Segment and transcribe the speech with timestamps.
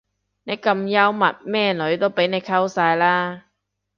[0.45, 3.43] 你咁幽默咩女都俾你溝晒啦